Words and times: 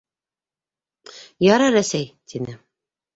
—Ярар, 1.55 1.77
әсәй,— 1.83 2.07
тине. 2.33 2.57